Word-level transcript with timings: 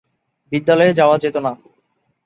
বিদ্যালয়ে 0.51 0.93
যাওয়া 0.93 1.15
যেত 1.17 1.35
না। 1.37 1.51